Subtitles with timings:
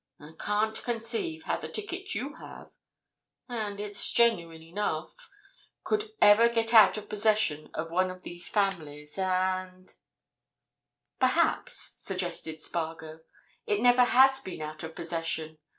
[0.19, 7.07] I can't conceive how the ticket you have—and it's genuine enough—could ever get out of
[7.07, 9.93] possession of one of these families, and—"
[11.19, 13.19] "Perhaps," suggested Spargo,
[13.67, 15.59] "it never has been out of possession.